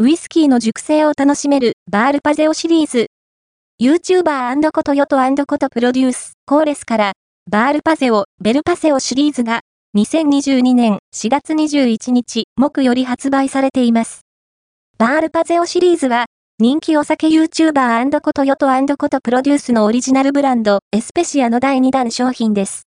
[0.00, 3.08] ウイスキーの熟成を楽しめるバールパゼオシリーズ。
[3.82, 7.12] YouTuber& ことヨトことプロデュース、コーレスから、
[7.50, 9.62] バールパゼオ、ベルパセオシリーズが、
[9.96, 14.20] 2022年4月21日、木より発売されています。
[14.98, 16.26] バールパゼオシリーズは、
[16.60, 22.76] 人気お酒 YouTuber& ことヨトことプロデュースのオリジナルブランド、エスペシアの第2弾商品です。